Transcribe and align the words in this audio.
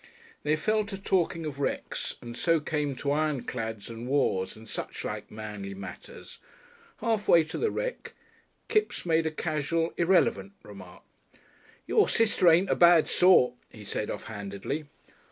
They 0.41 0.55
fell 0.55 0.83
to 0.85 0.97
talking 0.97 1.45
of 1.45 1.59
wrecks, 1.59 2.15
and 2.23 2.35
so 2.35 2.59
came 2.59 2.95
to 2.95 3.11
ironclads 3.11 3.87
and 3.87 4.07
wars 4.07 4.55
and 4.55 4.67
suchlike 4.67 5.29
manly 5.29 5.75
matters. 5.75 6.39
Half 7.01 7.27
way 7.27 7.43
to 7.43 7.59
the 7.59 7.69
wreck 7.69 8.13
Kipps 8.67 9.05
made 9.05 9.27
a 9.27 9.31
casual 9.31 9.93
irrelevant 9.97 10.53
remark. 10.63 11.03
"Your 11.85 12.09
sister 12.09 12.47
ain't 12.49 12.71
a 12.71 12.75
bad 12.75 13.07
sort," 13.07 13.53
he 13.69 13.83
said 13.83 14.09
off 14.09 14.23
handedly. 14.23 14.85